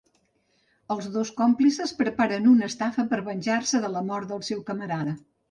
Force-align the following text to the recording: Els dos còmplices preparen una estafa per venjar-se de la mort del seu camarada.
Els 0.95 1.09
dos 1.17 1.31
còmplices 1.41 1.93
preparen 1.99 2.49
una 2.53 2.67
estafa 2.73 3.07
per 3.13 3.21
venjar-se 3.29 3.83
de 3.85 3.93
la 3.99 4.05
mort 4.09 4.35
del 4.35 4.45
seu 4.51 4.67
camarada. 4.73 5.17